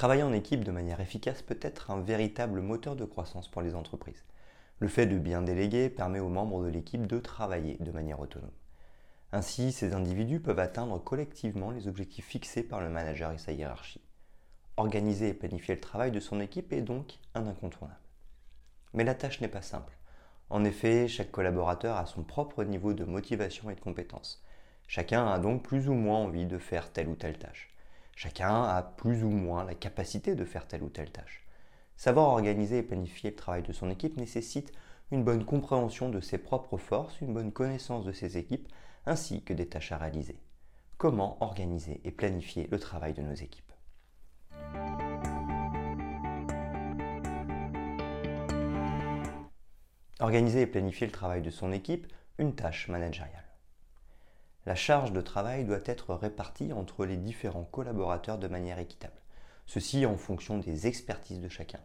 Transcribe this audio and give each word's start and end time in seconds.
Travailler 0.00 0.22
en 0.22 0.32
équipe 0.32 0.64
de 0.64 0.70
manière 0.70 1.02
efficace 1.02 1.42
peut 1.42 1.58
être 1.60 1.90
un 1.90 2.00
véritable 2.00 2.62
moteur 2.62 2.96
de 2.96 3.04
croissance 3.04 3.48
pour 3.48 3.60
les 3.60 3.74
entreprises. 3.74 4.24
Le 4.78 4.88
fait 4.88 5.04
de 5.04 5.18
bien 5.18 5.42
déléguer 5.42 5.90
permet 5.90 6.20
aux 6.20 6.30
membres 6.30 6.62
de 6.62 6.70
l'équipe 6.70 7.06
de 7.06 7.18
travailler 7.18 7.76
de 7.80 7.90
manière 7.90 8.18
autonome. 8.18 8.48
Ainsi, 9.30 9.72
ces 9.72 9.92
individus 9.92 10.40
peuvent 10.40 10.58
atteindre 10.58 10.98
collectivement 11.04 11.70
les 11.70 11.86
objectifs 11.86 12.24
fixés 12.24 12.62
par 12.62 12.80
le 12.80 12.88
manager 12.88 13.30
et 13.32 13.36
sa 13.36 13.52
hiérarchie. 13.52 14.00
Organiser 14.78 15.28
et 15.28 15.34
planifier 15.34 15.74
le 15.74 15.82
travail 15.82 16.12
de 16.12 16.20
son 16.20 16.40
équipe 16.40 16.72
est 16.72 16.80
donc 16.80 17.18
un 17.34 17.46
incontournable. 17.46 18.00
Mais 18.94 19.04
la 19.04 19.14
tâche 19.14 19.42
n'est 19.42 19.48
pas 19.48 19.60
simple. 19.60 19.98
En 20.48 20.64
effet, 20.64 21.08
chaque 21.08 21.30
collaborateur 21.30 21.98
a 21.98 22.06
son 22.06 22.22
propre 22.22 22.64
niveau 22.64 22.94
de 22.94 23.04
motivation 23.04 23.68
et 23.68 23.74
de 23.74 23.80
compétence. 23.80 24.42
Chacun 24.86 25.26
a 25.26 25.38
donc 25.38 25.62
plus 25.62 25.90
ou 25.90 25.92
moins 25.92 26.20
envie 26.20 26.46
de 26.46 26.56
faire 26.56 26.90
telle 26.90 27.08
ou 27.08 27.16
telle 27.16 27.36
tâche. 27.36 27.69
Chacun 28.22 28.64
a 28.64 28.82
plus 28.82 29.24
ou 29.24 29.30
moins 29.30 29.64
la 29.64 29.74
capacité 29.74 30.34
de 30.34 30.44
faire 30.44 30.66
telle 30.68 30.82
ou 30.82 30.90
telle 30.90 31.10
tâche. 31.10 31.42
Savoir 31.96 32.28
organiser 32.28 32.76
et 32.76 32.82
planifier 32.82 33.30
le 33.30 33.36
travail 33.36 33.62
de 33.62 33.72
son 33.72 33.88
équipe 33.88 34.18
nécessite 34.18 34.72
une 35.10 35.24
bonne 35.24 35.46
compréhension 35.46 36.10
de 36.10 36.20
ses 36.20 36.36
propres 36.36 36.76
forces, 36.76 37.18
une 37.22 37.32
bonne 37.32 37.50
connaissance 37.50 38.04
de 38.04 38.12
ses 38.12 38.36
équipes, 38.36 38.68
ainsi 39.06 39.42
que 39.42 39.54
des 39.54 39.66
tâches 39.66 39.92
à 39.92 39.96
réaliser. 39.96 40.38
Comment 40.98 41.42
organiser 41.42 42.02
et 42.04 42.10
planifier 42.10 42.68
le 42.70 42.78
travail 42.78 43.14
de 43.14 43.22
nos 43.22 43.32
équipes? 43.32 43.72
Organiser 50.18 50.60
et 50.60 50.66
planifier 50.66 51.06
le 51.06 51.12
travail 51.14 51.40
de 51.40 51.48
son 51.48 51.72
équipe, 51.72 52.06
une 52.36 52.54
tâche 52.54 52.88
managériale 52.88 53.49
la 54.70 54.76
charge 54.76 55.10
de 55.10 55.20
travail 55.20 55.64
doit 55.64 55.80
être 55.84 56.14
répartie 56.14 56.72
entre 56.72 57.04
les 57.04 57.16
différents 57.16 57.64
collaborateurs 57.64 58.38
de 58.38 58.46
manière 58.46 58.78
équitable. 58.78 59.20
Ceci 59.66 60.06
en 60.06 60.16
fonction 60.16 60.58
des 60.58 60.86
expertises 60.86 61.40
de 61.40 61.48
chacun. 61.48 61.80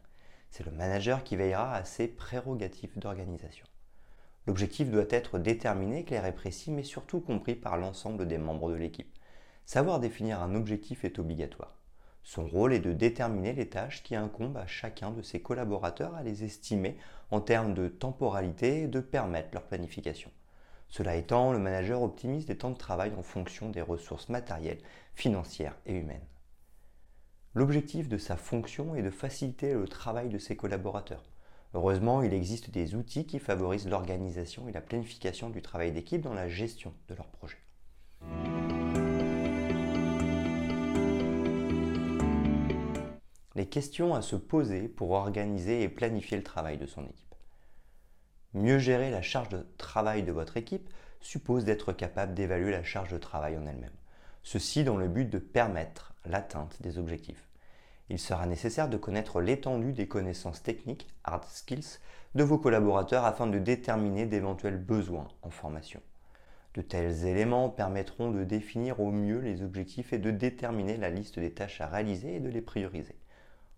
C'est 0.52 0.67
le 0.67 0.72
manager 0.72 1.23
qui 1.23 1.36
veillera 1.36 1.73
à 1.73 1.83
ses 1.83 2.08
prérogatives 2.08 3.00
d'organisation. 3.00 3.66
L'objectif 4.45 4.91
doit 4.91 5.08
être 5.09 5.39
déterminé, 5.39 6.03
clair 6.03 6.28
et 6.28 6.31
précis, 6.31 6.69
mais 6.69 6.83
surtout 6.83 7.22
compris 7.22 7.56
par 7.56 7.75
l'ensemble 7.75 8.28
des 8.28 8.38
membres 8.38 8.69
de 8.69 8.75
l'équipe. 8.78 9.17
Savoir 9.66 10.00
définir 10.00 10.44
un 10.44 10.53
objectif 10.53 11.06
est 11.06 11.17
obligatoire. 11.17 11.80
Son 12.22 12.45
rôle 12.45 12.72
est 12.72 12.80
de 12.80 12.94
déterminer 12.94 13.53
les 13.53 13.67
tâches 13.67 14.03
qui 14.03 14.16
incombent 14.16 14.58
à 14.58 14.67
chacun 14.67 15.09
de 15.09 15.23
ses 15.23 15.41
collaborateurs 15.41 16.13
à 16.13 16.22
les 16.22 16.44
estimer 16.44 17.00
en 17.31 17.41
termes 17.41 17.73
de 17.73 17.88
temporalité 17.88 18.83
et 18.83 18.88
de 18.88 19.00
permettre 19.00 19.50
leur 19.53 19.63
planification. 19.63 20.30
Cela 20.88 21.16
étant, 21.16 21.52
le 21.52 21.59
manager 21.59 22.02
optimise 22.02 22.47
les 22.47 22.58
temps 22.58 22.72
de 22.72 22.78
travail 22.78 23.11
en 23.17 23.23
fonction 23.23 23.69
des 23.69 23.81
ressources 23.81 24.30
matérielles, 24.30 24.81
financières 25.14 25.75
et 25.86 25.94
humaines. 25.94 26.25
L'objectif 27.53 28.09
de 28.09 28.17
sa 28.17 28.36
fonction 28.36 28.95
est 28.95 29.02
de 29.02 29.09
faciliter 29.09 29.73
le 29.73 29.88
travail 29.88 30.30
de 30.30 30.38
ses 30.38 30.56
collaborateurs. 30.56 31.23
Heureusement, 31.73 32.22
il 32.22 32.33
existe 32.33 32.69
des 32.69 32.96
outils 32.96 33.25
qui 33.25 33.40
favorisent 33.40 33.88
l'organisation 33.88 34.68
et 34.68 34.72
la 34.72 34.81
planification 34.81 35.50
du 35.50 35.62
travail 35.62 35.91
d'équipe 35.91 36.22
dans 36.22 36.34
la 36.34 36.47
gestion 36.47 36.94
de 37.09 37.16
leurs 37.16 37.28
projets. 37.28 37.57
Les 43.56 43.67
questions 43.67 44.13
à 44.16 44.22
se 44.22 44.35
poser 44.35 44.90
pour 44.90 45.12
organiser 45.12 45.81
et 45.81 45.90
planifier 45.90 46.35
le 46.35 46.44
travail 46.44 46.78
de 46.78 46.85
son 46.85 47.06
équipe. 47.06 47.25
Mieux 48.55 48.79
gérer 48.79 49.11
la 49.11 49.21
charge 49.21 49.49
de 49.49 49.66
travail 49.77 50.23
de 50.23 50.31
votre 50.31 50.55
équipe 50.55 50.89
suppose 51.19 51.66
d'être 51.66 51.91
capable 51.91 52.33
d'évaluer 52.33 52.71
la 52.71 52.85
charge 52.85 53.11
de 53.11 53.17
travail 53.17 53.57
en 53.57 53.66
elle-même. 53.67 53.91
Ceci 54.43 54.85
dans 54.85 54.95
le 54.95 55.09
but 55.09 55.29
de 55.29 55.39
permettre 55.39 56.13
l'atteinte 56.25 56.81
des 56.81 56.97
objectifs. 56.97 57.49
Il 58.07 58.17
sera 58.17 58.45
nécessaire 58.45 58.88
de 58.88 58.95
connaître 58.95 59.41
l'étendue 59.41 59.91
des 59.91 60.07
connaissances 60.07 60.63
techniques, 60.63 61.09
hard 61.25 61.43
skills, 61.49 61.99
de 62.33 62.43
vos 62.45 62.57
collaborateurs 62.57 63.25
afin 63.25 63.45
de 63.45 63.59
déterminer 63.59 64.25
d'éventuels 64.25 64.77
besoins 64.77 65.27
en 65.41 65.49
formation. 65.49 65.99
De 66.75 66.81
tels 66.81 67.25
éléments 67.25 67.69
permettront 67.69 68.31
de 68.31 68.45
définir 68.45 69.01
au 69.01 69.11
mieux 69.11 69.39
les 69.39 69.63
objectifs 69.63 70.13
et 70.13 70.17
de 70.17 70.31
déterminer 70.31 70.95
la 70.95 71.09
liste 71.09 71.39
des 71.39 71.51
tâches 71.51 71.81
à 71.81 71.87
réaliser 71.87 72.37
et 72.37 72.39
de 72.39 72.49
les 72.49 72.61
prioriser. 72.61 73.16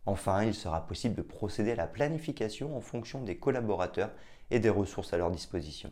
Enfin, 0.07 0.43
il 0.43 0.53
sera 0.53 0.87
possible 0.87 1.15
de 1.15 1.21
procéder 1.21 1.73
à 1.73 1.75
la 1.75 1.85
planification 1.85 2.77
en 2.77 2.79
fonction 2.79 3.21
des 3.23 3.37
collaborateurs 3.37 4.11
et 4.49 4.59
des 4.59 4.69
ressources 4.69 5.11
à 5.11 5.17
leur 5.17 5.31
disposition. 5.31 5.91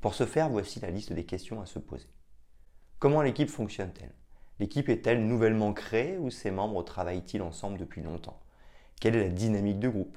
Pour 0.00 0.14
ce 0.14 0.24
faire, 0.24 0.48
voici 0.48 0.80
la 0.80 0.90
liste 0.90 1.12
des 1.12 1.26
questions 1.26 1.60
à 1.60 1.66
se 1.66 1.78
poser. 1.78 2.08
Comment 2.98 3.20
l'équipe 3.20 3.50
fonctionne-t-elle? 3.50 4.14
L'équipe 4.60 4.88
est-elle 4.88 5.26
nouvellement 5.26 5.74
créée 5.74 6.16
ou 6.16 6.30
ses 6.30 6.50
membres 6.50 6.82
travaillent-ils 6.82 7.42
ensemble 7.42 7.76
depuis 7.76 8.00
longtemps? 8.00 8.40
Quelle 8.98 9.16
est 9.16 9.24
la 9.24 9.34
dynamique 9.34 9.78
de 9.78 9.90
groupe? 9.90 10.16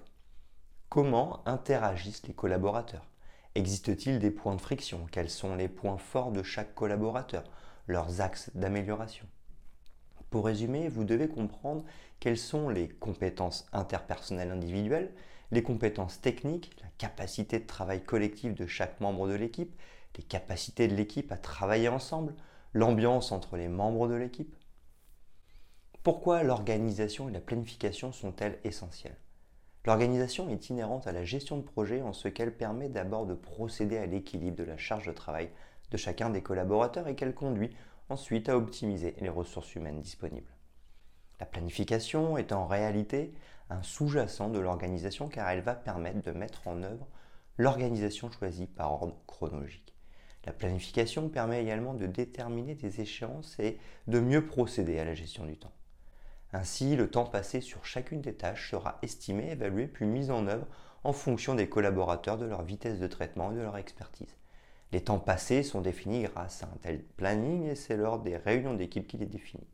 Comment 0.88 1.46
interagissent 1.46 2.26
les 2.26 2.34
collaborateurs? 2.34 3.10
Existe-t-il 3.56 4.20
des 4.20 4.32
points 4.32 4.56
de 4.56 4.62
friction? 4.62 5.06
Quels 5.12 5.30
sont 5.30 5.56
les 5.56 5.68
points 5.68 5.98
forts 5.98 6.32
de 6.32 6.44
chaque 6.44 6.74
collaborateur? 6.74 7.44
Leurs 7.88 8.22
axes 8.22 8.52
d'amélioration? 8.56 9.26
Pour 10.34 10.46
résumer, 10.46 10.90
vous 10.90 11.04
devez 11.04 11.28
comprendre 11.28 11.84
quelles 12.20 12.40
sont 12.40 12.68
les 12.68 12.88
compétences 12.90 13.68
interpersonnelles 13.72 14.50
individuelles, 14.50 15.14
les 15.52 15.62
compétences 15.62 16.22
techniques, 16.22 16.76
la 16.82 16.88
capacité 16.98 17.60
de 17.60 17.68
travail 17.68 18.04
collectif 18.04 18.56
de 18.56 18.66
chaque 18.66 19.00
membre 19.00 19.28
de 19.28 19.36
l'équipe, 19.36 19.80
les 20.18 20.24
capacités 20.24 20.88
de 20.88 20.96
l'équipe 20.96 21.32
à 21.32 21.38
travailler 21.38 21.88
ensemble, 21.88 22.34
l'ambiance 22.74 23.32
entre 23.32 23.58
les 23.58 23.68
membres 23.68 24.08
de 24.08 24.16
l'équipe. 24.16 24.56
Pourquoi 26.02 26.42
l'organisation 26.42 27.30
et 27.30 27.32
la 27.32 27.40
planification 27.40 28.12
sont-elles 28.12 28.58
essentielles? 28.64 29.20
L'organisation 29.86 30.50
est 30.50 30.68
inhérente 30.72 31.06
à 31.06 31.12
la 31.12 31.26
gestion 31.26 31.58
de 31.58 31.64
projet 31.64 32.02
en 32.02 32.12
ce 32.12 32.28
qu'elle 32.28 32.58
permet 32.58 32.90
d'abord 32.90 33.28
de 33.28 33.36
procéder 33.36 34.00
à 34.00 34.08
l'équilibre 34.08 34.58
de 34.58 34.64
la 34.64 34.78
charge 34.78 35.06
de 35.06 35.12
travail 35.12 35.52
de 35.92 35.98
chacun 35.98 36.32
des 36.32 36.42
collaborateurs 36.42 37.08
et 37.08 37.14
qu'elle 37.14 37.36
conduit 37.36 37.70
ensuite 38.10 38.50
à 38.50 38.58
optimiser 38.58 39.16
les 39.20 39.30
ressources 39.30 39.76
humaines 39.76 40.02
disponibles. 40.02 40.52
La 41.40 41.46
planification 41.46 42.38
est 42.38 42.52
en 42.52 42.68
réalité 42.68 43.34
un 43.70 43.82
sous-jacent 43.82 44.50
de 44.50 44.60
l'organisation 44.60 45.28
car 45.28 45.50
elle 45.50 45.62
va 45.62 45.76
permettre 45.76 46.22
de 46.22 46.32
mettre 46.32 46.68
en 46.68 46.84
œuvre 46.84 47.08
l'organisation 47.58 48.32
choisie 48.32 48.68
par 48.68 48.94
ordre 48.94 49.18
chronologique. 49.28 49.94
La 50.46 50.52
planification 50.52 51.30
permet 51.30 51.62
également 51.62 51.94
de 51.94 52.06
déterminer 52.06 52.76
des 52.76 53.02
échéances 53.02 53.58
et 53.60 53.78
de 54.08 54.20
mieux 54.20 54.46
procéder 54.46 55.00
à 55.00 55.06
la 55.06 55.16
gestion 55.16 55.46
du 55.46 55.58
temps. 55.58 55.72
Ainsi, 56.52 56.96
le 56.96 57.10
temps 57.10 57.26
passé 57.26 57.62
sur 57.62 57.86
chacune 57.86 58.22
des 58.22 58.36
tâches 58.36 58.70
sera 58.70 59.00
estimé, 59.02 59.52
évalué 59.52 59.88
puis 59.88 60.06
mis 60.06 60.30
en 60.30 60.48
œuvre 60.48 60.68
en 61.04 61.14
fonction 61.14 61.56
des 61.56 61.68
collaborateurs, 61.68 62.38
de 62.38 62.46
leur 62.46 62.62
vitesse 62.64 63.00
de 63.00 63.08
traitement 63.08 63.52
et 63.52 63.56
de 63.56 63.62
leur 63.62 63.78
expertise. 63.78 64.36
Les 64.94 65.02
temps 65.02 65.18
passés 65.18 65.64
sont 65.64 65.82
définis 65.82 66.22
grâce 66.22 66.62
à 66.62 66.68
un 66.68 66.78
tel 66.80 67.02
planning 67.02 67.64
et 67.64 67.74
c'est 67.74 67.98
lors 67.98 68.20
des 68.20 68.38
réunions 68.38 68.76
d'équipe 68.76 69.08
qu'il 69.08 69.24
est 69.24 69.26
défini. 69.26 69.66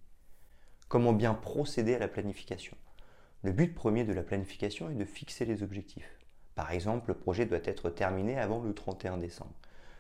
Comment 0.88 1.12
bien 1.12 1.33
procéder 1.33 1.94
à 1.95 2.00
la 2.00 2.07
planification? 2.07 2.77
Le 3.42 3.51
but 3.51 3.75
premier 3.75 4.06
de 4.06 4.13
la 4.13 4.24
planification 4.24 4.89
est 4.89 4.95
de 4.95 5.04
fixer 5.04 5.44
les 5.44 5.62
objectifs. 5.62 6.10
Par 6.56 6.71
exemple, 6.71 7.10
le 7.10 7.18
projet 7.18 7.45
doit 7.45 7.60
être 7.66 7.89
terminé 7.89 8.39
avant 8.39 8.62
le 8.62 8.74
31 8.74 9.18
décembre. 9.18 9.51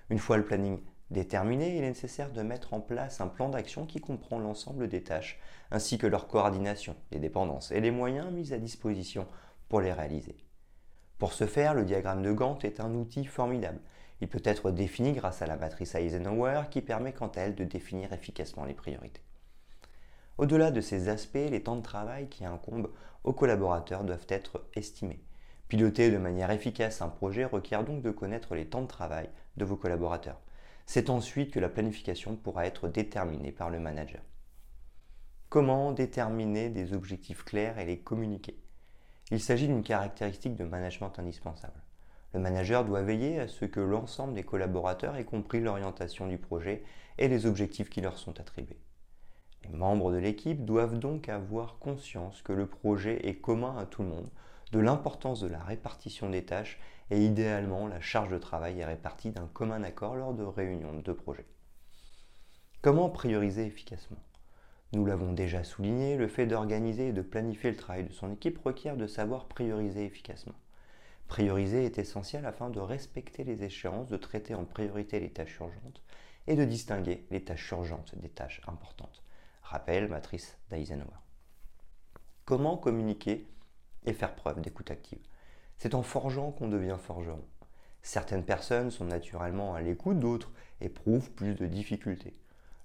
Une 0.09 0.19
fois 0.19 0.37
le 0.37 0.45
planning 0.45 0.79
déterminé, 1.11 1.75
il 1.75 1.83
est 1.83 1.89
nécessaire 1.89 2.31
de 2.31 2.41
mettre 2.41 2.73
en 2.73 2.79
place 2.79 3.19
un 3.19 3.27
plan 3.27 3.49
d'action 3.49 3.85
qui 3.85 3.99
comprend 3.99 4.39
l'ensemble 4.39 4.87
des 4.87 5.03
tâches, 5.03 5.37
ainsi 5.69 5.97
que 5.97 6.07
leur 6.07 6.29
coordination, 6.29 6.95
les 7.11 7.19
dépendances 7.19 7.71
et 7.71 7.81
les 7.81 7.91
moyens 7.91 8.31
mis 8.31 8.53
à 8.53 8.57
disposition 8.57 9.27
pour 9.67 9.81
les 9.81 9.91
réaliser. 9.91 10.37
Pour 11.17 11.33
ce 11.33 11.45
faire, 11.45 11.73
le 11.73 11.83
diagramme 11.83 12.23
de 12.23 12.31
Gantt 12.31 12.63
est 12.63 12.79
un 12.79 12.93
outil 12.93 13.25
formidable. 13.25 13.81
Il 14.21 14.27
peut 14.27 14.41
être 14.43 14.71
défini 14.71 15.13
grâce 15.13 15.41
à 15.41 15.47
la 15.47 15.55
matrice 15.55 15.95
Eisenhower 15.95 16.63
qui 16.69 16.81
permet 16.81 17.13
quant 17.13 17.27
à 17.29 17.41
elle 17.41 17.55
de 17.55 17.63
définir 17.63 18.11
efficacement 18.13 18.65
les 18.65 18.73
priorités. 18.73 19.21
Au-delà 20.37 20.71
de 20.71 20.81
ces 20.81 21.09
aspects, 21.09 21.35
les 21.35 21.63
temps 21.63 21.75
de 21.75 21.81
travail 21.81 22.29
qui 22.29 22.45
incombent 22.45 22.91
aux 23.23 23.33
collaborateurs 23.33 24.03
doivent 24.03 24.27
être 24.29 24.65
estimés. 24.73 25.21
Piloter 25.67 26.11
de 26.11 26.17
manière 26.17 26.51
efficace 26.51 27.01
un 27.01 27.09
projet 27.09 27.45
requiert 27.45 27.83
donc 27.83 28.01
de 28.01 28.11
connaître 28.11 28.55
les 28.55 28.65
temps 28.65 28.81
de 28.81 28.87
travail 28.87 29.29
de 29.57 29.65
vos 29.65 29.75
collaborateurs. 29.75 30.39
C'est 30.85 31.09
ensuite 31.09 31.51
que 31.51 31.59
la 31.59 31.69
planification 31.69 32.35
pourra 32.35 32.65
être 32.65 32.87
déterminée 32.87 33.51
par 33.51 33.69
le 33.69 33.79
manager. 33.79 34.21
Comment 35.49 35.91
déterminer 35.91 36.69
des 36.69 36.93
objectifs 36.93 37.43
clairs 37.43 37.77
et 37.77 37.85
les 37.85 37.99
communiquer? 37.99 38.59
Il 39.31 39.39
s'agit 39.39 39.67
d'une 39.67 39.83
caractéristique 39.83 40.55
de 40.55 40.63
management 40.63 41.19
indispensable. 41.19 41.81
Le 42.33 42.39
manager 42.39 42.85
doit 42.85 43.01
veiller 43.01 43.39
à 43.39 43.47
ce 43.47 43.65
que 43.65 43.79
l'ensemble 43.79 44.33
des 44.33 44.43
collaborateurs 44.43 45.15
ait 45.15 45.25
compris 45.25 45.61
l'orientation 45.61 46.27
du 46.27 46.37
projet 46.37 46.83
et 47.17 47.27
les 47.27 47.45
objectifs 47.45 47.89
qui 47.89 48.01
leur 48.01 48.17
sont 48.19 48.39
attribués. 48.39 48.79
Les 49.63 49.69
membres 49.69 50.11
de 50.11 50.17
l'équipe 50.17 50.63
doivent 50.63 50.99
donc 50.99 51.27
avoir 51.27 51.79
conscience 51.79 52.41
que 52.41 52.53
le 52.53 52.67
projet 52.67 53.27
est 53.27 53.35
commun 53.35 53.75
à 53.77 53.85
tout 53.85 54.03
le 54.03 54.09
monde, 54.09 54.29
de 54.71 54.79
l'importance 54.79 55.41
de 55.41 55.47
la 55.47 55.63
répartition 55.63 56.29
des 56.29 56.45
tâches 56.45 56.79
et 57.09 57.25
idéalement 57.25 57.87
la 57.87 57.99
charge 57.99 58.29
de 58.29 58.37
travail 58.37 58.79
est 58.79 58.85
répartie 58.85 59.31
d'un 59.31 59.47
commun 59.47 59.81
accord 59.83 60.15
lors 60.15 60.33
de 60.33 60.43
réunions 60.43 60.99
de 61.03 61.11
projet. 61.11 61.47
Comment 62.81 63.09
prioriser 63.09 63.65
efficacement? 63.65 64.19
Nous 64.93 65.05
l'avons 65.05 65.33
déjà 65.33 65.63
souligné, 65.63 66.15
le 66.15 66.27
fait 66.27 66.45
d'organiser 66.45 67.09
et 67.09 67.13
de 67.13 67.21
planifier 67.21 67.71
le 67.71 67.77
travail 67.77 68.05
de 68.05 68.13
son 68.13 68.31
équipe 68.31 68.59
requiert 68.63 68.97
de 68.97 69.07
savoir 69.07 69.47
prioriser 69.47 70.05
efficacement. 70.05 70.55
Prioriser 71.29 71.85
est 71.85 71.99
essentiel 71.99 72.47
afin 72.47 72.71
de 72.71 72.79
respecter 72.79 73.43
les 73.43 73.63
échéances, 73.63 74.09
de 74.09 74.17
traiter 74.17 74.55
en 74.55 74.65
priorité 74.65 75.19
les 75.19 75.29
tâches 75.29 75.59
urgentes 75.59 76.01
et 76.47 76.55
de 76.55 76.65
distinguer 76.65 77.27
les 77.29 77.43
tâches 77.43 77.69
urgentes 77.69 78.15
des 78.15 78.29
tâches 78.29 78.61
importantes. 78.67 79.23
Rappel, 79.61 80.07
matrice 80.07 80.57
d'Eisenhower. 80.69 81.05
Comment 82.45 82.77
communiquer 82.77 83.47
et 84.07 84.13
faire 84.13 84.33
preuve 84.33 84.59
d'écoute 84.59 84.89
active? 84.89 85.21
C'est 85.77 85.93
en 85.93 86.01
forgeant 86.01 86.51
qu'on 86.51 86.67
devient 86.67 86.97
forgeron. 86.99 87.45
Certaines 88.01 88.43
personnes 88.43 88.89
sont 88.89 89.05
naturellement 89.05 89.75
à 89.75 89.81
l'écoute, 89.81 90.19
d'autres 90.19 90.51
éprouvent 90.81 91.29
plus 91.31 91.53
de 91.53 91.67
difficultés. 91.67 92.35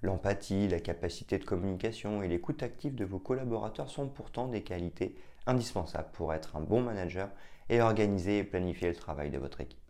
L'empathie, 0.03 0.69
la 0.69 0.81
capacité 0.81 1.39
de 1.39 1.45
communication 1.45 2.23
et 2.23 2.29
l'écoute 2.29 2.63
active 2.63 2.95
de 2.95 3.07
vos 3.07 3.19
collaborateurs 3.19 3.89
sont 3.89 4.07
pourtant 4.07 4.49
des 4.49 4.63
qualités 4.63 5.17
indispensables 5.47 6.11
pour 6.13 6.35
être 6.35 6.57
un 6.57 6.61
bon 6.61 6.83
manager 6.83 7.31
et 7.69 7.81
organiser 7.81 8.39
et 8.39 8.45
planifier 8.45 8.89
le 8.89 8.97
travail 8.97 9.31
de 9.31 9.39
votre 9.39 9.61
équipe. 9.61 9.81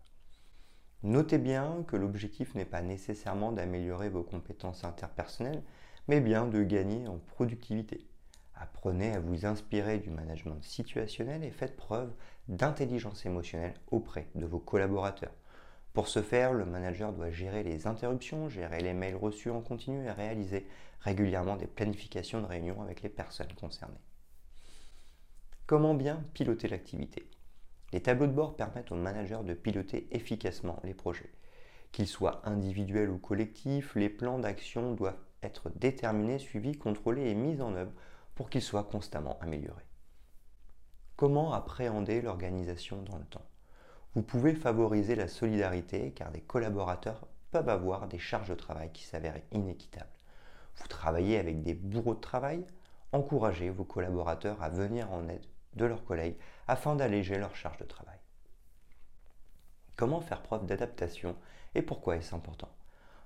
Notez 1.03 1.39
bien 1.39 1.85
que 1.87 1.97
l'objectif 1.97 2.55
n'est 2.55 2.65
pas 2.65 2.81
nécessairement 2.81 3.53
d'améliorer 3.53 4.09
vos 4.09 4.23
compétences 4.23 4.85
interpersonnelles, 4.85 5.63
mais 6.09 6.21
bien 6.21 6.47
de 6.47 6.63
gagner 6.63 7.07
en 7.07 7.19
productivité. 7.19 8.07
Apprenez 8.55 9.13
à 9.13 9.21
vous 9.21 9.47
inspirer 9.47 9.99
du 9.99 10.11
management 10.11 10.63
situationnel 10.63 11.45
et 11.45 11.51
faites 11.51 11.77
preuve 11.77 12.13
d'intelligence 12.49 13.27
émotionnelle 13.27 13.75
auprès 13.91 14.29
de 14.35 14.47
vos 14.47 14.61
collaborateurs. 14.61 15.35
Pour 15.93 16.09
ce 16.09 16.23
faire, 16.23 16.53
le 16.53 16.65
manager 16.65 17.13
doit 17.13 17.31
gérer 17.31 17.63
les 17.63 17.87
interruptions, 17.87 18.49
gérer 18.49 18.81
les 18.81 18.95
mails 18.95 19.17
reçus 19.17 19.51
en 19.51 19.61
continu 19.61 20.05
et 20.05 20.11
réaliser 20.11 20.67
régulièrement 21.01 21.57
des 21.57 21.67
planifications 21.67 22.41
de 22.41 22.47
réunions 22.47 22.81
avec 22.81 23.03
les 23.03 23.09
personnes 23.09 23.53
concernées. 23.61 24.01
Comment 25.67 25.95
bien 25.95 26.25
piloter 26.35 26.69
l'activité? 26.69 27.29
Les 27.93 28.03
tableaux 28.03 28.27
de 28.27 28.33
bord 28.33 28.57
permettent 28.57 28.93
au 28.93 28.97
manager 28.97 29.45
de 29.45 29.55
piloter 29.55 30.09
efficacement 30.11 30.81
les 30.85 30.95
projets. 30.95 31.33
Qu'ils 31.93 32.09
soient 32.09 32.41
individuels 32.45 33.11
ou 33.11 33.19
collectifs, 33.19 33.95
les 33.95 34.09
plans 34.09 34.39
d'action 34.39 34.95
doivent 34.95 35.21
être 35.43 35.71
déterminés, 35.77 36.39
suivis, 36.39 36.77
contrôlés 36.77 37.31
et 37.31 37.35
mis 37.35 37.61
en 37.61 37.75
œuvre 37.75 37.93
pour 38.35 38.51
qu'ils 38.51 38.63
soient 38.63 38.85
constamment 38.85 39.39
améliorés. 39.41 39.87
Comment 41.17 41.53
appréhender 41.53 42.21
l'organisation 42.21 43.03
dans 43.03 43.19
le 43.19 43.25
temps? 43.25 43.47
Vous 44.15 44.23
pouvez 44.23 44.55
favoriser 44.55 45.15
la 45.15 45.29
solidarité 45.29 46.13
car 46.13 46.33
des 46.33 46.41
collaborateurs 46.41 47.29
peuvent 47.53 47.69
avoir 47.69 48.09
des 48.09 48.19
charges 48.19 48.49
de 48.49 48.55
travail 48.55 48.91
qui 48.93 49.05
s'avèrent 49.05 49.41
inéquitables. 49.53 50.11
Vous 50.77 50.89
travaillez 50.89 51.39
avec 51.39 51.63
des 51.63 51.75
bourreaux 51.75 52.15
de 52.15 52.21
travail, 52.21 52.65
encouragez 53.13 53.71
vos 53.71 53.85
collaborateurs 53.85 54.61
à 54.61 54.71
venir 54.71 55.13
en 55.13 55.29
aide 55.29 55.47
de 55.77 55.85
leurs 55.85 56.05
collègues 56.05 56.37
afin 56.69 56.97
d'alléger 56.97 57.39
leur 57.39 57.57
charge 57.57 57.79
de 57.79 57.85
travail. 57.85 58.19
Comment 59.97 60.21
faire 60.21 60.43
preuve 60.43 60.67
d'adaptation 60.67 61.37
et 61.75 61.83
pourquoi 61.83 62.17
est-ce 62.17 62.35
important? 62.35 62.71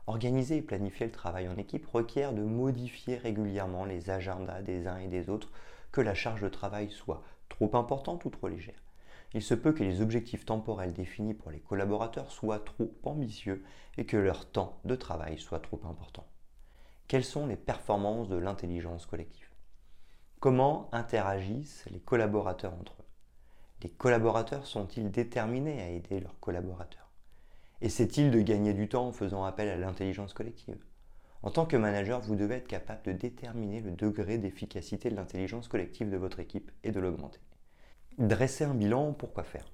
Organiser 0.07 0.57
et 0.57 0.63
planifier 0.63 1.07
le 1.07 1.13
travail 1.13 1.49
en 1.49 1.57
équipe 1.57 1.87
requiert 1.87 2.33
de 2.33 2.43
modifier 2.43 3.17
régulièrement 3.17 3.85
les 3.85 4.11
agendas 4.11 4.63
des 4.63 4.87
uns 4.87 4.99
et 4.99 5.09
des 5.09 5.29
autres, 5.29 5.51
que 5.93 6.01
la 6.01 6.15
charge 6.15 6.43
de 6.43 6.49
travail 6.49 6.91
soit 6.91 7.23
trop 7.49 7.75
importante 7.77 8.25
ou 8.25 8.31
trop 8.31 8.49
légère 8.49 8.83
il 9.35 9.43
se 9.43 9.55
peut 9.55 9.73
que 9.73 9.85
les 9.85 10.01
objectifs 10.01 10.47
temporels 10.47 10.95
définis 10.95 11.35
pour 11.35 11.51
les 11.51 11.61
collaborateurs 11.61 12.31
soient 12.31 12.61
trop 12.61 12.95
ambitieux 13.03 13.65
et 13.99 14.07
que 14.07 14.17
leur 14.17 14.51
temps 14.51 14.81
de 14.85 14.95
travail 14.95 15.39
soit 15.39 15.61
trop 15.61 15.81
important. 15.85 16.27
Quelles 17.09 17.25
sont 17.25 17.47
les 17.47 17.57
performances 17.57 18.29
de 18.29 18.37
l'intelligence 18.37 19.07
collective? 19.07 19.48
Comment 20.41 20.89
interagissent 20.93 21.85
les 21.91 21.99
collaborateurs 21.99 22.73
entre 22.73 22.93
eux? 23.01 23.05
Les 23.83 23.89
collaborateurs 23.89 24.67
sont-ils 24.67 25.11
déterminés 25.11 25.83
à 25.83 25.89
aider 25.89 26.21
leurs 26.21 26.39
collaborateurs? 26.39 27.11
Essaient-ils 27.81 28.31
de 28.31 28.41
gagner 28.41 28.73
du 28.73 28.89
temps 28.89 29.09
en 29.09 29.13
faisant 29.13 29.43
appel 29.43 29.69
à 29.69 29.77
l'intelligence 29.77 30.35
collective? 30.35 30.79
En 31.43 31.51
tant 31.51 31.67
que 31.67 31.77
manager, 31.77 32.21
vous 32.21 32.37
devez 32.37 32.57
être 32.57 32.69
capable 32.69 33.03
de 33.03 33.13
déterminer 33.13 33.81
le 33.81 33.91
degré 33.91 34.39
d'efficacité 34.39 35.11
de 35.11 35.17
l'intelligence 35.17 35.67
collective 35.67 36.09
de 36.09 36.17
votre 36.17 36.39
équipe 36.39 36.71
et 36.85 36.93
de 36.93 37.01
l'augmenter. 37.01 37.41
Dresser 38.19 38.63
un 38.63 38.75
bilan, 38.75 39.15
pourquoi 39.15 39.43
faire? 39.43 39.73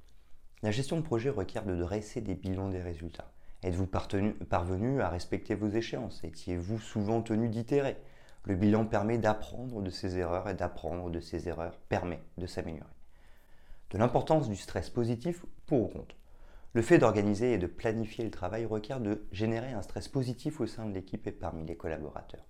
La 0.62 0.70
gestion 0.70 0.96
de 0.96 1.02
projet 1.02 1.28
requiert 1.28 1.66
de 1.66 1.76
dresser 1.76 2.22
des 2.22 2.34
bilans 2.34 2.70
des 2.70 2.80
résultats. 2.80 3.32
Êtes-vous 3.62 3.86
parvenu 3.86 5.02
à 5.02 5.10
respecter 5.10 5.54
vos 5.54 5.68
échéances? 5.68 6.24
Étiez-vous 6.24 6.78
souvent 6.78 7.20
tenu 7.20 7.50
d'itérer? 7.50 7.98
Le 8.44 8.54
bilan 8.54 8.86
permet 8.86 9.18
d'apprendre 9.18 9.82
de 9.82 9.90
ses 9.90 10.18
erreurs 10.18 10.48
et 10.48 10.54
d'apprendre 10.54 11.10
de 11.10 11.20
ses 11.20 11.48
erreurs 11.48 11.78
permet 11.88 12.22
de 12.38 12.46
s'améliorer. 12.46 12.88
De 13.90 13.98
l'importance 13.98 14.48
du 14.48 14.56
stress 14.56 14.90
positif 14.90 15.44
pour 15.66 15.82
ou 15.82 15.88
contre. 15.88 16.16
Le 16.72 16.82
fait 16.82 16.98
d'organiser 16.98 17.52
et 17.52 17.58
de 17.58 17.66
planifier 17.66 18.24
le 18.24 18.30
travail 18.30 18.64
requiert 18.64 19.00
de 19.00 19.26
générer 19.32 19.72
un 19.72 19.82
stress 19.82 20.08
positif 20.08 20.60
au 20.60 20.66
sein 20.66 20.86
de 20.86 20.92
l'équipe 20.92 21.26
et 21.26 21.32
parmi 21.32 21.64
les 21.64 21.76
collaborateurs 21.76 22.44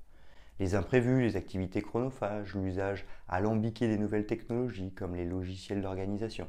les 0.61 0.75
imprévus, 0.75 1.23
les 1.23 1.37
activités 1.37 1.83
chronophages, 1.83 2.55
l'usage 2.55 3.07
alambiqué 3.29 3.89
des 3.89 3.99
nouvelles 3.99 4.27
technologies 4.27 4.93
comme 4.93 5.17
les 5.17 5.25
logiciels 5.25 5.83
d'organisation, 5.83 6.47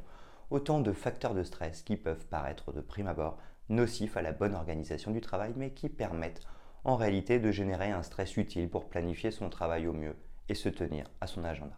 autant 0.51 0.79
de 0.79 0.91
facteurs 0.91 1.33
de 1.33 1.43
stress 1.43 1.81
qui 1.81 1.97
peuvent 1.97 2.25
paraître 2.27 2.71
de 2.71 2.81
prime 2.81 3.07
abord 3.07 3.37
nocifs 3.69 4.15
à 4.15 4.21
la 4.21 4.31
bonne 4.31 4.53
organisation 4.53 5.11
du 5.11 5.21
travail 5.21 5.53
mais 5.55 5.71
qui 5.71 5.89
permettent 5.89 6.41
en 6.85 6.95
réalité 6.95 7.39
de 7.39 7.51
générer 7.51 7.91
un 7.91 8.03
stress 8.03 8.37
utile 8.37 8.69
pour 8.69 8.85
planifier 8.85 9.31
son 9.31 9.49
travail 9.49 9.87
au 9.87 9.93
mieux 9.93 10.15
et 10.49 10.55
se 10.55 10.69
tenir 10.69 11.09
à 11.19 11.27
son 11.27 11.43
agenda. 11.43 11.77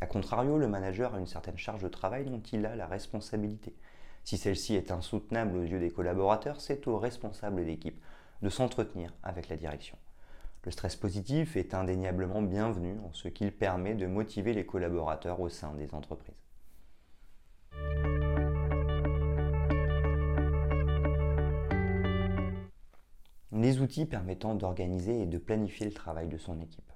A 0.00 0.06
contrario, 0.06 0.56
le 0.56 0.68
manager 0.68 1.14
a 1.14 1.18
une 1.18 1.26
certaine 1.26 1.58
charge 1.58 1.82
de 1.82 1.88
travail 1.88 2.26
dont 2.26 2.42
il 2.52 2.64
a 2.64 2.76
la 2.76 2.86
responsabilité. 2.86 3.74
Si 4.22 4.36
celle-ci 4.36 4.74
est 4.74 4.92
insoutenable 4.92 5.56
aux 5.56 5.62
yeux 5.62 5.80
des 5.80 5.90
collaborateurs, 5.90 6.60
c'est 6.60 6.86
au 6.86 6.98
responsable 6.98 7.64
d'équipe 7.64 8.00
de 8.42 8.48
s'entretenir 8.48 9.12
avec 9.22 9.48
la 9.48 9.56
direction. 9.56 9.98
Le 10.64 10.70
stress 10.70 10.96
positif 10.96 11.56
est 11.56 11.74
indéniablement 11.74 12.42
bienvenu 12.42 12.98
en 13.04 13.12
ce 13.12 13.28
qu'il 13.28 13.52
permet 13.52 13.94
de 13.94 14.06
motiver 14.06 14.52
les 14.52 14.66
collaborateurs 14.66 15.40
au 15.40 15.48
sein 15.48 15.74
des 15.74 15.94
entreprises. 15.94 16.45
Les 23.56 23.80
outils 23.80 24.04
permettant 24.04 24.54
d'organiser 24.54 25.22
et 25.22 25.26
de 25.26 25.38
planifier 25.38 25.86
le 25.86 25.92
travail 25.92 26.28
de 26.28 26.36
son 26.36 26.60
équipe. 26.60 26.92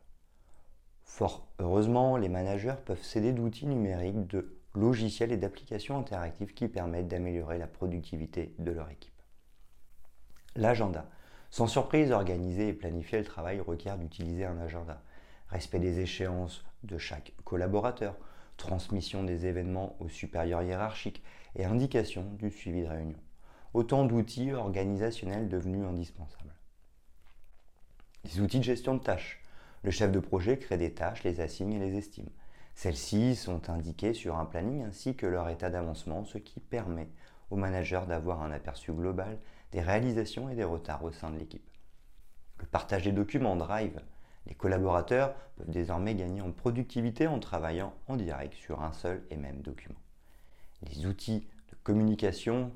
Fort 1.04 1.48
heureusement, 1.58 2.18
les 2.18 2.28
managers 2.28 2.76
peuvent 2.84 3.02
céder 3.02 3.32
d'outils 3.32 3.66
numériques, 3.66 4.26
de 4.26 4.60
logiciels 4.74 5.32
et 5.32 5.38
d'applications 5.38 5.98
interactives 5.98 6.52
qui 6.52 6.68
permettent 6.68 7.08
d'améliorer 7.08 7.56
la 7.56 7.66
productivité 7.66 8.54
de 8.58 8.72
leur 8.72 8.90
équipe. 8.90 9.22
L'agenda 10.54 11.06
sans 11.50 11.66
surprise, 11.66 12.12
organiser 12.12 12.68
et 12.68 12.72
planifier 12.72 13.18
le 13.18 13.24
travail 13.24 13.58
requiert 13.58 13.98
d'utiliser 13.98 14.44
un 14.44 14.58
agenda. 14.58 15.02
Respect 15.48 15.80
des 15.80 15.98
échéances 15.98 16.64
de 16.84 16.96
chaque 16.96 17.32
collaborateur, 17.44 18.16
transmission 18.56 19.24
des 19.24 19.46
événements 19.46 19.96
aux 19.98 20.08
supérieurs 20.08 20.62
hiérarchiques 20.62 21.24
et 21.56 21.64
indication 21.64 22.22
du 22.38 22.50
suivi 22.50 22.82
de 22.82 22.86
réunion. 22.86 23.18
Autant 23.72 24.04
d'outils 24.04 24.52
organisationnels 24.52 25.48
devenus 25.48 25.86
indispensables. 25.86 26.54
Les 28.24 28.40
outils 28.40 28.58
de 28.58 28.64
gestion 28.64 28.94
de 28.94 29.00
tâches. 29.00 29.42
Le 29.82 29.92
chef 29.92 30.10
de 30.10 30.18
projet 30.18 30.58
crée 30.58 30.76
des 30.76 30.92
tâches, 30.92 31.22
les 31.22 31.40
assigne 31.40 31.74
et 31.74 31.78
les 31.78 31.96
estime. 31.96 32.28
Celles-ci 32.74 33.36
sont 33.36 33.70
indiquées 33.70 34.12
sur 34.12 34.38
un 34.38 34.44
planning 34.44 34.82
ainsi 34.82 35.14
que 35.14 35.26
leur 35.26 35.48
état 35.48 35.70
d'avancement, 35.70 36.24
ce 36.24 36.38
qui 36.38 36.58
permet 36.58 37.08
au 37.50 37.56
manager 37.56 38.06
d'avoir 38.06 38.42
un 38.42 38.50
aperçu 38.50 38.92
global 38.92 39.38
des 39.70 39.80
réalisations 39.80 40.48
et 40.50 40.56
des 40.56 40.64
retards 40.64 41.04
au 41.04 41.12
sein 41.12 41.30
de 41.30 41.38
l'équipe. 41.38 41.70
Le 42.58 42.66
partage 42.66 43.04
des 43.04 43.12
documents 43.12 43.56
Drive. 43.56 44.00
Les 44.46 44.54
collaborateurs 44.54 45.34
peuvent 45.56 45.70
désormais 45.70 46.16
gagner 46.16 46.40
en 46.40 46.50
productivité 46.50 47.28
en 47.28 47.38
travaillant 47.38 47.94
en 48.08 48.16
direct 48.16 48.54
sur 48.54 48.82
un 48.82 48.92
seul 48.92 49.22
et 49.30 49.36
même 49.36 49.60
document. 49.62 49.98
Les 50.82 51.06
outils 51.06 51.46
de 51.70 51.76
communication 51.84 52.72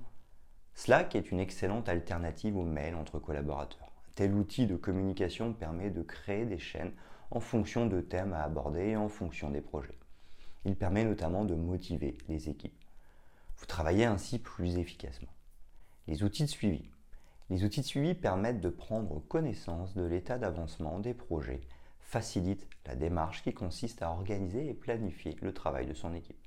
Slack 0.76 1.14
est 1.14 1.30
une 1.30 1.38
excellente 1.38 1.88
alternative 1.88 2.56
aux 2.56 2.64
mails 2.64 2.96
entre 2.96 3.18
collaborateurs. 3.20 3.92
Tel 4.16 4.34
outil 4.34 4.66
de 4.66 4.76
communication 4.76 5.52
permet 5.52 5.90
de 5.90 6.02
créer 6.02 6.44
des 6.46 6.58
chaînes 6.58 6.92
en 7.30 7.40
fonction 7.40 7.86
de 7.86 8.00
thèmes 8.00 8.32
à 8.32 8.42
aborder 8.42 8.88
et 8.88 8.96
en 8.96 9.08
fonction 9.08 9.50
des 9.50 9.60
projets. 9.60 9.98
Il 10.64 10.76
permet 10.76 11.04
notamment 11.04 11.44
de 11.44 11.54
motiver 11.54 12.18
les 12.28 12.48
équipes. 12.48 12.78
Vous 13.56 13.66
travaillez 13.66 14.04
ainsi 14.04 14.38
plus 14.38 14.76
efficacement. 14.76 15.32
Les 16.06 16.22
outils 16.22 16.44
de 16.44 16.50
suivi. 16.50 16.90
Les 17.50 17.64
outils 17.64 17.80
de 17.80 17.86
suivi 17.86 18.14
permettent 18.14 18.60
de 18.60 18.68
prendre 18.68 19.20
connaissance 19.20 19.94
de 19.94 20.04
l'état 20.04 20.38
d'avancement 20.38 20.98
des 20.98 21.14
projets, 21.14 21.60
facilitent 22.00 22.68
la 22.84 22.96
démarche 22.96 23.42
qui 23.42 23.54
consiste 23.54 24.02
à 24.02 24.10
organiser 24.10 24.68
et 24.68 24.74
planifier 24.74 25.36
le 25.40 25.54
travail 25.54 25.86
de 25.86 25.94
son 25.94 26.14
équipe. 26.14 26.43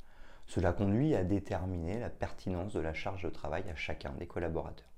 Cela 0.48 0.72
conduit 0.72 1.14
à 1.14 1.26
déterminer 1.26 2.00
la 2.00 2.10
pertinence 2.10 2.74
de 2.74 2.80
la 2.80 2.94
charge 2.94 3.24
de 3.24 3.30
travail 3.30 3.64
à 3.70 3.76
chacun 3.76 4.14
des 4.18 4.28
collaborateurs. 4.28 4.90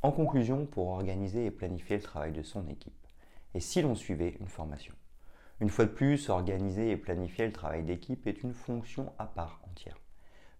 En 0.00 0.12
conclusion, 0.12 0.64
pour 0.66 0.88
organiser 0.88 1.44
et 1.44 1.50
planifier 1.50 1.96
le 1.96 2.02
travail 2.02 2.32
de 2.32 2.42
son 2.42 2.66
équipe, 2.68 3.06
et 3.54 3.60
si 3.60 3.82
l'on 3.82 3.96
suivait 3.96 4.36
une 4.40 4.48
formation 4.48 4.94
Une 5.60 5.70
fois 5.70 5.86
de 5.86 5.90
plus, 5.90 6.28
organiser 6.28 6.90
et 6.90 6.96
planifier 6.96 7.46
le 7.46 7.52
travail 7.52 7.82
d'équipe 7.82 8.26
est 8.28 8.42
une 8.44 8.54
fonction 8.54 9.12
à 9.18 9.26
part 9.26 9.60
entière. 9.68 10.00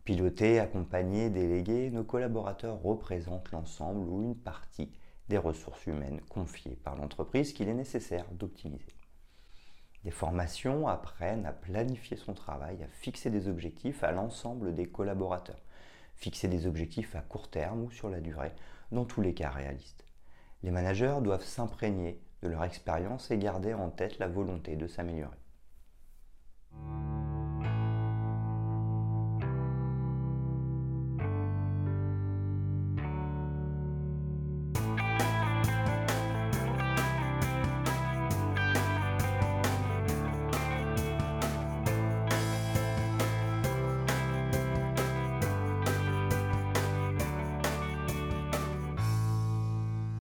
Piloter, 0.04 0.58
accompagner, 0.58 1.30
déléguer, 1.30 1.90
nos 1.90 2.04
collaborateurs 2.04 2.82
représentent 2.82 3.52
l'ensemble 3.52 4.08
ou 4.08 4.22
une 4.22 4.36
partie 4.36 4.90
des 5.28 5.38
ressources 5.38 5.86
humaines 5.86 6.20
confiées 6.28 6.76
par 6.76 6.96
l'entreprise 6.96 7.52
qu'il 7.52 7.68
est 7.68 7.74
nécessaire 7.74 8.26
d'optimiser. 8.32 8.94
Des 10.04 10.10
formations 10.10 10.88
apprennent 10.88 11.46
à 11.46 11.52
planifier 11.52 12.16
son 12.16 12.34
travail, 12.34 12.82
à 12.82 12.88
fixer 12.88 13.30
des 13.30 13.46
objectifs 13.46 14.02
à 14.02 14.10
l'ensemble 14.10 14.74
des 14.74 14.86
collaborateurs. 14.86 15.62
Fixer 16.16 16.48
des 16.48 16.66
objectifs 16.66 17.14
à 17.14 17.20
court 17.20 17.50
terme 17.50 17.84
ou 17.84 17.90
sur 17.90 18.08
la 18.08 18.20
durée 18.20 18.52
dans 18.90 19.04
tous 19.04 19.20
les 19.20 19.34
cas 19.34 19.50
réalistes. 19.50 20.04
Les 20.62 20.70
managers 20.70 21.18
doivent 21.22 21.44
s'imprégner 21.44 22.20
de 22.42 22.48
leur 22.48 22.64
expérience 22.64 23.30
et 23.30 23.38
garder 23.38 23.74
en 23.74 23.90
tête 23.90 24.18
la 24.18 24.28
volonté 24.28 24.76
de 24.76 24.88
s'améliorer. 24.88 25.38